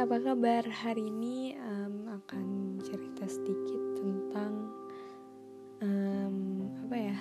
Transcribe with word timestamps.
apa 0.00 0.16
kabar? 0.16 0.64
Hari 0.64 1.12
ini 1.12 1.52
um, 1.60 2.08
akan 2.08 2.80
cerita 2.80 3.28
sedikit 3.28 4.00
tentang 4.00 4.72
um, 5.84 6.64
apa 6.88 6.96
ya? 6.96 7.18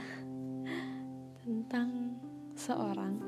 Tentang 1.43 2.15
seorang, 2.55 3.19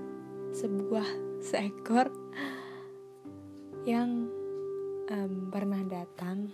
sebuah 0.55 1.03
seekor 1.51 2.07
yang 3.83 4.31
um, 5.11 5.51
pernah 5.51 5.83
datang, 5.83 6.47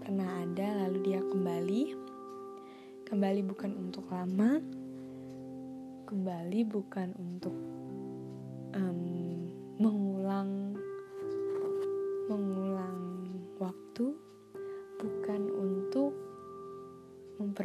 pernah 0.00 0.48
ada, 0.48 0.88
lalu 0.88 1.12
dia 1.12 1.20
kembali. 1.20 1.82
Kembali 3.04 3.40
bukan 3.44 3.76
untuk 3.76 4.08
lama, 4.08 4.64
kembali 6.08 6.60
bukan 6.72 7.12
untuk 7.20 7.52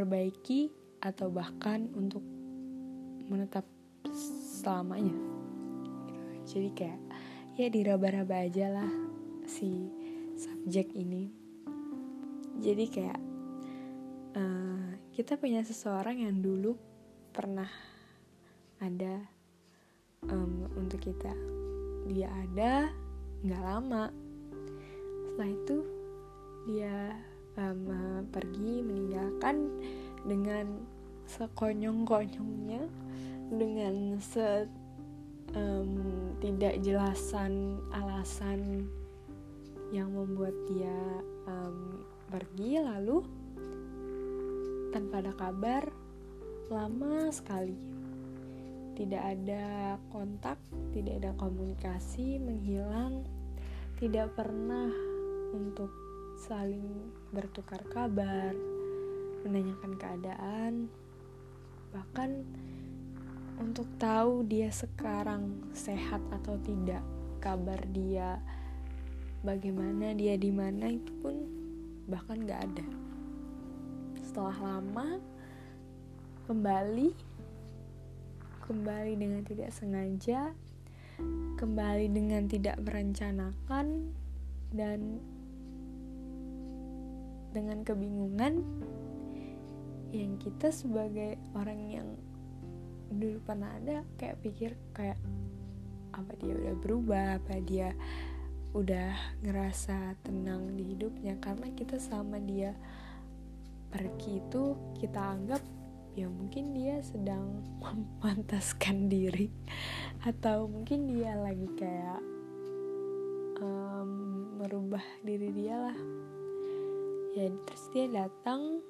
memperbaiki 0.09 0.73
atau 1.05 1.29
bahkan 1.29 1.85
untuk 1.93 2.25
menetap 3.29 3.61
selamanya. 4.57 5.13
Jadi 6.49 6.73
kayak 6.73 6.97
ya 7.53 7.69
diraba-raba 7.69 8.41
aja 8.41 8.73
lah 8.73 8.89
si 9.45 9.85
subjek 10.33 10.97
ini. 10.97 11.29
Jadi 12.57 12.89
kayak 12.89 13.21
uh, 14.33 14.97
kita 15.13 15.37
punya 15.37 15.61
seseorang 15.61 16.25
yang 16.25 16.41
dulu 16.41 16.73
pernah 17.29 17.69
ada 18.81 19.29
um, 20.25 20.65
untuk 20.73 21.05
kita. 21.05 21.37
Dia 22.09 22.33
ada 22.33 22.89
nggak 23.45 23.61
lama. 23.61 24.09
Setelah 25.21 25.49
itu 25.53 25.77
dia 26.65 27.13
pergi 28.29 28.81
meninggalkan 28.83 29.69
dengan 30.23 30.79
sekonyong-konyongnya 31.29 32.83
dengan 33.49 34.17
se 34.21 34.65
um, 35.57 35.91
tidak 36.41 36.81
jelasan 36.85 37.81
alasan 37.93 38.85
yang 39.89 40.13
membuat 40.13 40.53
dia 40.69 40.99
um, 41.49 42.05
pergi. 42.29 42.81
Lalu 42.81 43.17
tanpa 44.93 45.21
ada 45.21 45.33
kabar 45.33 45.83
lama 46.69 47.29
sekali. 47.33 47.77
Tidak 48.99 49.23
ada 49.23 49.95
kontak 50.11 50.59
tidak 50.91 51.23
ada 51.23 51.31
komunikasi 51.37 52.41
menghilang. 52.41 53.25
Tidak 53.99 54.31
pernah 54.31 54.87
untuk 55.53 56.08
saling 56.39 57.11
bertukar 57.35 57.83
kabar, 57.91 58.55
menanyakan 59.43 59.99
keadaan, 59.99 60.73
bahkan 61.91 62.47
untuk 63.59 63.83
tahu 63.99 64.47
dia 64.47 64.71
sekarang 64.71 65.67
sehat 65.75 66.23
atau 66.31 66.55
tidak, 66.63 67.03
kabar 67.43 67.83
dia 67.91 68.39
bagaimana 69.43 70.15
dia 70.15 70.39
di 70.39 70.47
mana 70.47 70.87
itu 70.87 71.11
pun 71.19 71.35
bahkan 72.07 72.47
gak 72.47 72.71
ada. 72.71 72.87
Setelah 74.23 74.79
lama 74.79 75.19
kembali, 76.47 77.11
kembali 78.63 79.13
dengan 79.19 79.43
tidak 79.43 79.75
sengaja, 79.75 80.55
kembali 81.59 82.07
dengan 82.15 82.47
tidak 82.47 82.79
merencanakan 82.79 84.15
dan 84.71 85.19
dengan 87.53 87.81
kebingungan 87.81 88.61
yang 90.09 90.37
kita 90.41 90.73
sebagai 90.73 91.37
orang 91.53 91.81
yang 91.89 92.09
dulu 93.09 93.41
pernah 93.41 93.73
ada 93.77 94.05
kayak 94.21 94.37
pikir 94.45 94.71
kayak 94.93 95.17
apa 96.13 96.33
dia 96.41 96.53
udah 96.53 96.75
berubah 96.77 97.25
apa 97.41 97.61
dia 97.61 97.93
udah 98.73 99.17
ngerasa 99.41 100.17
tenang 100.21 100.77
di 100.77 100.93
hidupnya. 100.93 101.37
Karena 101.41 101.73
kita 101.73 101.97
sama 101.97 102.37
dia 102.37 102.73
pergi 103.89 104.37
itu 104.37 104.77
kita 105.01 105.17
anggap 105.17 105.61
ya 106.13 106.29
mungkin 106.29 106.77
dia 106.77 107.01
sedang 107.01 107.65
memantaskan 107.81 109.09
diri. 109.09 109.49
Atau 110.25 110.69
mungkin 110.69 111.09
dia 111.09 111.33
lagi 111.33 111.65
kayak 111.77 112.21
um, 113.63 114.11
merubah 114.59 115.03
diri 115.25 115.49
dia 115.55 115.75
lah 115.79 115.97
ya 117.39 117.47
terus 117.63 117.83
dia 117.95 118.05
datang 118.11 118.83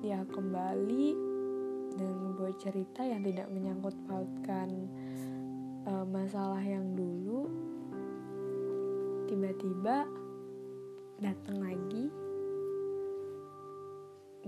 dia 0.00 0.24
kembali 0.32 1.12
dan 1.92 2.12
membuat 2.16 2.56
cerita 2.56 3.04
yang 3.04 3.20
tidak 3.20 3.52
menyangkut 3.52 3.92
pautkan 4.08 4.88
uh, 5.84 6.06
masalah 6.08 6.64
yang 6.64 6.96
dulu. 6.96 7.52
Tiba-tiba 9.28 10.08
datang 11.20 11.56
lagi. 11.60 12.08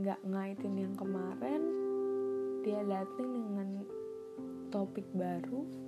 Nggak 0.01 0.21
ngaitin 0.25 0.75
yang 0.81 0.95
kemarin. 0.97 1.63
Dia 2.65 2.81
datang 2.81 3.29
dengan 3.29 3.69
topik 4.73 5.05
baru 5.13 5.85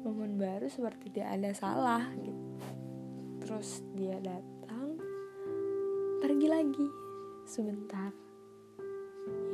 momen 0.00 0.40
baru 0.40 0.64
seperti 0.64 1.12
tidak 1.12 1.28
ada 1.38 1.50
salah 1.52 2.02
gitu. 2.18 2.48
Terus 3.44 3.84
dia 3.94 4.16
datang 4.18 4.59
pergi 6.20 6.48
lagi. 6.52 6.86
Sebentar. 7.48 8.12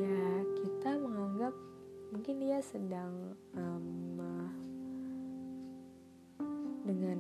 Ya 0.03 0.43
kita 0.59 0.99
menganggap 0.99 1.55
mungkin 2.11 2.43
dia 2.43 2.59
sedang 2.59 3.39
um, 3.55 4.19
dengan 6.83 7.19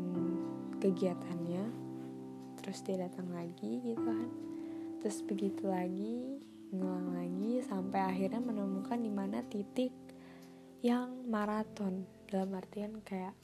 kegiatannya. 0.82 1.64
Terus 2.58 2.78
dia 2.82 3.06
datang 3.06 3.30
lagi 3.30 3.86
gitu 3.86 4.02
kan. 4.02 4.30
Terus 4.98 5.22
begitu 5.22 5.70
lagi 5.70 6.42
ngilang 6.74 7.14
lagi 7.14 7.62
sampai 7.62 8.02
akhirnya 8.02 8.42
menemukan 8.42 8.98
di 8.98 9.12
mana 9.14 9.46
titik 9.46 9.94
yang 10.82 11.22
maraton. 11.30 12.02
Dalam 12.26 12.50
artian 12.58 12.98
kayak 13.06 13.38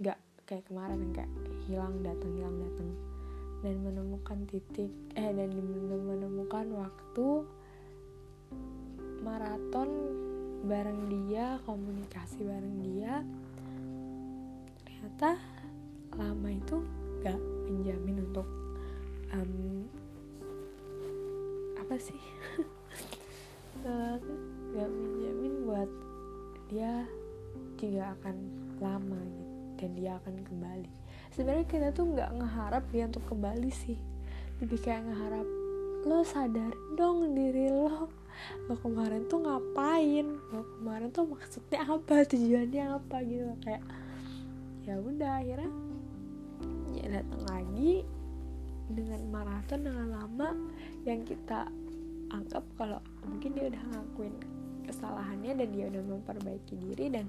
nggak 0.00 0.16
kayak 0.48 0.64
kemarin 0.64 1.12
kayak 1.12 1.32
hilang 1.68 2.00
datang 2.00 2.32
hilang 2.32 2.56
datang 2.56 3.15
dan 3.64 3.80
menemukan 3.80 4.44
titik 4.48 4.92
eh 5.16 5.30
dan 5.32 5.50
menemukan 6.04 6.66
waktu 6.76 7.28
maraton 9.24 9.90
bareng 10.66 11.06
dia 11.08 11.60
komunikasi 11.64 12.44
bareng 12.44 12.76
dia. 12.82 13.22
Ternyata 14.82 15.30
lama 16.16 16.48
itu 16.50 16.76
gak 17.22 17.38
menjamin 17.70 18.24
untuk 18.26 18.48
um, 19.34 19.84
apa 21.78 21.96
sih? 22.00 22.22
Gak 24.76 24.90
menjamin 24.90 25.54
buat 25.64 25.90
dia 26.66 27.06
juga 27.78 28.18
akan 28.18 28.36
lama 28.82 29.20
gitu 29.22 29.54
dan 29.76 29.90
dia 29.94 30.12
akan 30.18 30.34
kembali 30.42 31.05
sebenarnya 31.36 31.68
kita 31.68 31.92
tuh 31.92 32.16
nggak 32.16 32.32
ngeharap 32.32 32.88
dia 32.88 33.04
untuk 33.04 33.20
kembali 33.28 33.68
sih. 33.68 34.00
Lebih 34.64 34.80
kayak 34.80 35.04
ngeharap 35.04 35.44
lo 36.08 36.24
sadar 36.24 36.72
dong 36.96 37.36
diri 37.36 37.68
lo 37.68 38.08
lo 38.64 38.74
kemarin 38.80 39.28
tuh 39.28 39.44
ngapain? 39.44 40.24
Lo 40.48 40.64
kemarin 40.80 41.12
tuh 41.12 41.28
maksudnya 41.28 41.84
apa? 41.84 42.24
Tujuannya 42.24 42.84
apa? 42.88 43.20
Gitu. 43.20 43.52
Kayak 43.60 43.84
ya 44.88 44.96
udah 44.96 45.44
akhirnya 45.44 45.72
ya 46.96 47.20
datang 47.20 47.42
lagi 47.52 48.08
dengan 48.88 49.20
maraton 49.28 49.84
dengan 49.84 50.08
lama 50.16 50.56
yang 51.04 51.20
kita 51.20 51.68
anggap 52.32 52.64
kalau 52.80 53.04
mungkin 53.28 53.52
dia 53.52 53.68
udah 53.68 53.82
ngakuin 53.92 54.34
kesalahannya 54.88 55.52
dan 55.58 55.68
dia 55.74 55.84
udah 55.90 56.02
memperbaiki 56.06 56.74
diri 56.80 57.12
dan 57.12 57.26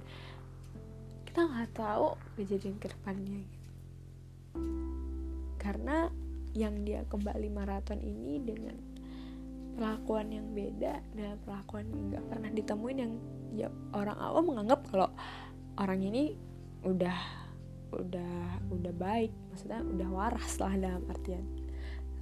kita 1.26 1.44
nggak 1.44 1.74
tahu 1.74 2.14
kejadian 2.38 2.78
ke 2.78 2.94
depannya 2.94 3.42
gitu 3.42 3.57
karena 5.58 6.12
yang 6.58 6.82
dia 6.88 7.06
kembali 7.06 7.54
maraton 7.54 8.02
ini 8.02 8.42
dengan 8.42 8.78
perlakuan 9.78 10.34
yang 10.34 10.48
beda 10.58 11.06
dan 11.14 11.38
perlakuan 11.46 11.86
yang 11.94 12.02
nggak 12.10 12.26
pernah 12.34 12.50
ditemuin 12.50 12.98
yang 12.98 13.14
ya 13.54 13.70
orang 13.94 14.18
awam 14.18 14.50
menganggap 14.50 14.82
kalau 14.90 15.10
orang 15.78 16.02
ini 16.02 16.34
udah 16.82 17.14
udah 17.94 18.58
udah 18.74 18.94
baik 18.98 19.30
maksudnya 19.54 19.86
udah 19.86 20.10
waras 20.10 20.58
lah 20.58 20.74
dalam 20.74 21.06
artian. 21.08 21.46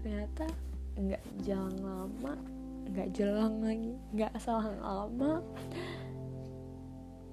Ternyata 0.03 0.45
nggak 0.95 1.23
jalan 1.47 1.75
lama 1.79 2.33
nggak 2.85 3.17
jelang 3.17 3.65
lagi 3.65 3.97
nggak 4.13 4.37
salah 4.37 4.69
lama 4.77 5.41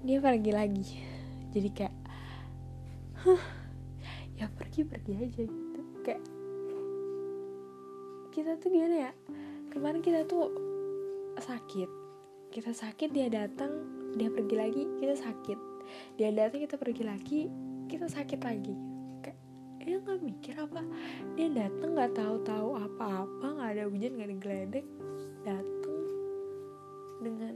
dia 0.06 0.18
pergi 0.22 0.52
lagi. 0.54 0.86
Jadi 1.50 1.68
kayak 1.74 1.96
huh, 3.26 3.42
pergi 4.72 4.88
pergi 4.88 5.12
aja 5.20 5.42
gitu. 5.44 5.80
Kayak 6.00 6.24
kita 8.32 8.56
tuh 8.56 8.72
gimana 8.72 8.96
ya? 9.04 9.12
Kemarin 9.68 10.00
kita 10.00 10.24
tuh 10.24 10.48
sakit. 11.36 11.90
Kita 12.48 12.72
sakit 12.72 13.12
dia 13.12 13.28
datang 13.28 13.68
dia 14.16 14.32
pergi 14.32 14.56
lagi 14.56 14.82
kita 14.96 15.12
sakit. 15.12 15.58
Dia 16.16 16.32
datang 16.32 16.64
kita 16.64 16.80
pergi 16.80 17.04
lagi 17.04 17.40
kita 17.84 18.08
sakit 18.08 18.40
lagi. 18.40 18.72
Kayak 19.20 19.38
dia 19.84 19.96
nggak 20.00 20.20
mikir 20.24 20.54
apa. 20.56 20.80
Dia 21.36 21.48
datang 21.52 21.92
nggak 21.92 22.12
tahu-tahu 22.16 22.68
apa-apa 22.72 23.46
nggak 23.52 23.70
ada 23.76 23.84
hujan 23.92 24.16
nggak 24.16 24.56
ada 24.72 24.80
datang 25.44 26.00
dengan 27.20 27.54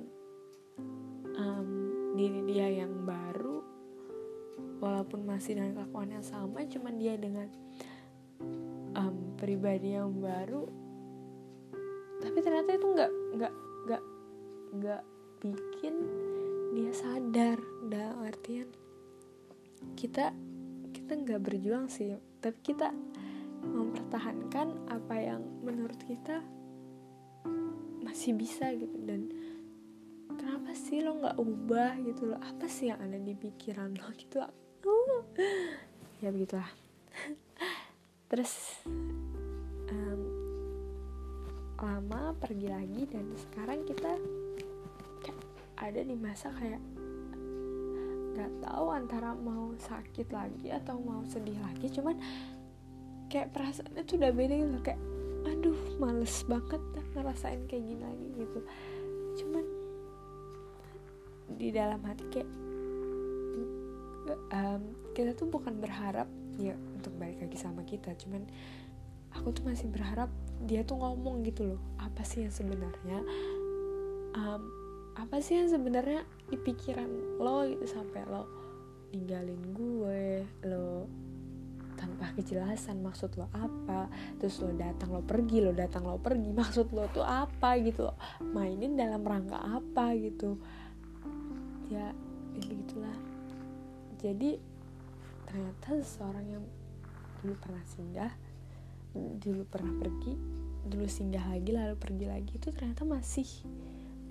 um, 1.33 1.69
diri 2.13 2.45
dia 2.45 2.85
yang 2.85 2.93
baru 3.09 3.16
walaupun 4.79 5.25
masih 5.25 5.57
dengan 5.57 5.83
kelakuan 5.83 6.11
yang 6.13 6.27
sama 6.27 6.65
cuman 6.69 6.95
dia 7.01 7.15
dengan 7.17 7.49
um, 8.97 9.37
pribadi 9.37 9.97
yang 9.97 10.13
baru 10.21 10.87
tapi 12.21 12.39
ternyata 12.41 12.71
itu 12.75 12.87
nggak 12.91 13.13
nggak 13.37 13.55
nggak 13.87 14.03
nggak 14.77 15.03
bikin 15.41 15.95
dia 16.75 16.93
sadar. 16.93 17.59
Dalam 17.87 18.19
artian 18.27 18.69
kita 19.95 20.35
kita 20.91 21.13
nggak 21.15 21.41
berjuang 21.45 21.87
sih 21.87 22.19
tapi 22.43 22.59
kita 22.67 22.91
mempertahankan 23.63 24.91
apa 24.91 25.15
yang 25.17 25.43
menurut 25.63 25.99
kita 26.03 26.43
masih 28.03 28.35
bisa 28.35 28.75
gitu. 28.75 28.97
Dan 29.07 29.31
kenapa 30.35 30.75
sih 30.75 31.05
lo 31.05 31.21
nggak 31.21 31.37
ubah 31.39 31.93
gitu 32.03 32.35
loh 32.35 32.41
apa 32.43 32.67
sih 32.67 32.91
yang 32.91 32.99
ada 32.99 33.23
di 33.23 33.39
pikiran 33.39 33.95
lo 33.95 34.11
gitu 34.19 34.43
ya 36.23 36.29
begitulah. 36.33 36.71
Terus 38.27 38.53
um, 39.91 40.21
lama 41.79 42.35
pergi 42.41 42.69
lagi 42.73 43.03
dan 43.07 43.27
sekarang 43.37 43.87
kita 43.87 44.17
ada 45.77 46.01
di 46.01 46.17
masa 46.17 46.51
kayak 46.57 46.81
nggak 48.37 48.53
tahu 48.65 48.87
antara 48.93 49.33
mau 49.33 49.73
sakit 49.77 50.29
lagi 50.33 50.73
atau 50.73 50.99
mau 50.99 51.23
sedih 51.29 51.57
lagi. 51.63 51.87
Cuman 51.93 52.17
kayak 53.31 53.53
perasaannya 53.53 54.03
tuh 54.03 54.17
udah 54.19 54.33
beda 54.33 54.55
gitu 54.55 54.79
kayak 54.83 55.03
aduh 55.47 55.79
males 56.03 56.43
banget 56.51 56.83
ngerasain 57.15 57.63
kayak 57.71 57.85
gini 57.87 58.03
lagi 58.03 58.27
gitu. 58.35 58.61
Cuman 59.45 59.65
di 61.57 61.69
dalam 61.71 62.03
hati 62.03 62.25
kayak 62.35 62.66
um, 64.35 64.83
kita 65.15 65.33
tuh 65.33 65.47
bukan 65.47 65.79
berharap 65.79 66.27
ya 66.57 66.75
untuk 66.97 67.13
balik 67.21 67.39
lagi 67.41 67.59
sama 67.61 67.85
kita 67.85 68.17
cuman 68.17 68.45
aku 69.37 69.53
tuh 69.53 69.65
masih 69.69 69.87
berharap 69.93 70.33
dia 70.65 70.83
tuh 70.83 70.97
ngomong 70.97 71.45
gitu 71.45 71.77
loh 71.77 71.81
apa 72.01 72.25
sih 72.25 72.49
yang 72.49 72.55
sebenarnya? 72.55 73.21
Um, 74.37 74.63
apa 75.17 75.41
sih 75.41 75.57
yang 75.57 75.73
sebenarnya 75.73 76.25
di 76.53 76.61
pikiran 76.61 77.41
lo 77.41 77.65
gitu 77.65 77.89
sampai 77.89 78.25
lo 78.29 78.45
ninggalin 79.13 79.61
gue 79.73 80.45
lo 80.69 81.09
tanpa 81.97 82.37
kejelasan 82.37 83.01
maksud 83.01 83.33
lo 83.41 83.49
apa 83.57 84.13
terus 84.37 84.61
lo 84.61 84.69
datang 84.77 85.17
lo 85.17 85.25
pergi 85.25 85.65
lo 85.65 85.73
datang 85.73 86.05
lo 86.05 86.21
pergi 86.21 86.53
maksud 86.61 86.93
lo 86.93 87.09
tuh 87.13 87.25
apa 87.25 87.81
gitu 87.81 88.13
lo 88.13 88.15
mainin 88.53 88.97
dalam 88.97 89.25
rangka 89.25 89.57
apa 89.57 90.13
gitu. 90.17 90.61
Ya, 91.87 92.11
ya 92.53 92.63
begitulah 92.67 93.36
jadi 94.27 94.59
ternyata 95.47 96.03
seseorang 96.03 96.47
yang 96.59 96.65
dulu 97.41 97.55
pernah 97.63 97.85
singgah 97.87 98.33
dulu 99.15 99.63
pernah 99.71 99.95
pergi 99.97 100.35
dulu 100.87 101.07
singgah 101.07 101.47
lagi 101.47 101.71
lalu 101.71 101.95
pergi 101.95 102.27
lagi 102.27 102.53
itu 102.59 102.69
ternyata 102.75 103.03
masih 103.07 103.47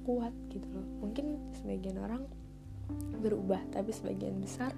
kuat 0.05 0.31
gitu 0.53 0.63
loh. 0.69 0.85
Mungkin 1.01 1.57
sebagian 1.57 1.97
orang 1.99 2.23
berubah 3.19 3.59
tapi 3.73 3.89
sebagian 3.91 4.37
besar 4.37 4.71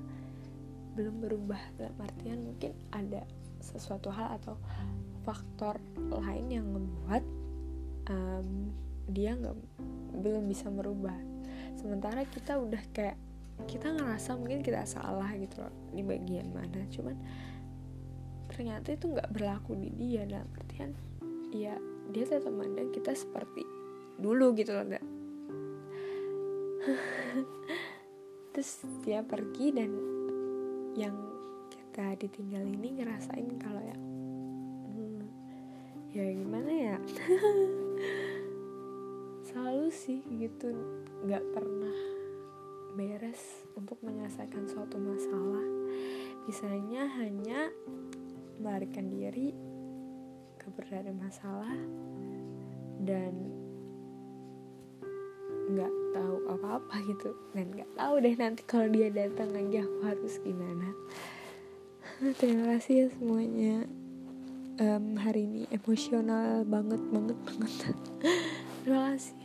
belum 0.95 1.21
berubah. 1.21 1.59
Dalam 1.75 1.97
artian 1.99 2.41
mungkin 2.41 2.73
ada 2.95 3.27
sesuatu 3.59 4.09
hal 4.09 4.39
atau 4.41 4.55
faktor 5.27 5.77
lain 5.99 6.47
yang 6.47 6.65
membuat 6.71 7.21
um, 8.07 8.71
dia 9.11 9.35
nggak 9.35 9.53
belum 10.23 10.47
bisa 10.47 10.71
merubah. 10.71 11.15
Sementara 11.77 12.23
kita 12.25 12.57
udah 12.57 12.81
kayak 12.95 13.19
kita 13.65 13.89
ngerasa 13.89 14.37
mungkin 14.37 14.61
kita 14.61 14.85
salah 14.85 15.33
gitu 15.33 15.65
loh 15.65 15.73
di 15.89 16.05
bagian 16.05 16.53
mana. 16.53 16.85
Cuman 16.93 17.17
ternyata 18.51 18.95
itu 18.95 19.11
nggak 19.11 19.29
berlaku 19.33 19.75
di 19.77 19.89
dia 19.93 20.23
dalam 20.23 20.47
artian 20.55 20.95
ya 21.51 21.75
dia 22.09 22.23
tetap 22.23 22.51
mandang 22.51 22.89
kita 22.95 23.11
seperti 23.11 23.63
dulu 24.17 24.55
gitu 24.55 24.73
loh 24.73 24.87
gak 24.87 25.05
terus 28.55 28.81
dia 29.05 29.21
pergi 29.21 29.75
dan 29.75 29.91
yang 30.97 31.13
kita 31.69 32.17
ditinggal 32.17 32.65
ini 32.65 32.97
ngerasain 32.97 33.59
kalau 33.61 33.83
ya 33.83 33.97
hmm, 34.89 35.21
ya 36.15 36.25
gimana 36.33 36.71
ya? 36.71 36.97
Selalu 39.51 39.93
sih 39.93 40.25
gitu 40.25 40.73
nggak 41.27 41.45
pernah 41.53 42.16
beres 42.97 43.69
untuk 43.77 44.01
menyelesaikan 44.01 44.65
suatu 44.65 44.97
masalah. 44.97 45.61
Misalnya 46.49 47.05
hanya 47.21 47.69
melarikan 48.57 49.13
diri 49.13 49.53
kabur 50.57 50.81
dari 50.89 51.13
masalah 51.13 51.77
dan 53.05 53.33
nggak 55.69 55.93
tahu 56.17 56.35
apa-apa 56.57 56.95
gitu. 57.05 57.37
Dan 57.53 57.69
nggak 57.77 57.91
tahu 57.93 58.13
deh 58.17 58.33
nanti 58.33 58.61
kalau 58.65 58.89
dia 58.89 59.13
datang 59.13 59.53
lagi 59.53 59.85
aku 59.85 59.97
harus 60.01 60.41
gimana. 60.41 60.89
Terima 62.41 62.73
kasih 62.73 63.05
ya 63.05 63.07
semuanya. 63.13 63.85
Um, 64.81 65.17
hari 65.21 65.45
ini 65.45 65.69
emosional 65.69 66.65
banget 66.65 67.01
banget 67.13 67.37
banget. 67.45 67.93
Terima 68.81 69.13
kasih 69.13 69.36